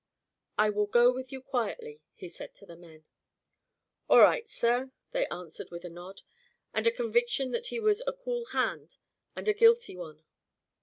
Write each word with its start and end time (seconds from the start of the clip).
"I 0.57 0.71
will 0.71 0.87
go 0.87 1.13
with 1.13 1.31
you 1.31 1.43
quietly," 1.43 2.01
he 2.15 2.27
said 2.27 2.55
to 2.55 2.65
the 2.65 2.75
men. 2.75 3.05
"All 4.09 4.17
right, 4.19 4.49
sir," 4.49 4.89
they 5.11 5.27
answered 5.27 5.69
with 5.69 5.85
a 5.85 5.91
nod, 5.91 6.23
and 6.73 6.87
a 6.87 6.91
conviction 6.91 7.51
that 7.51 7.67
he 7.67 7.79
was 7.79 8.01
a 8.07 8.13
cool 8.13 8.45
hand 8.45 8.97
and 9.35 9.47
a 9.47 9.53
guilty 9.53 9.95
one. 9.95 10.23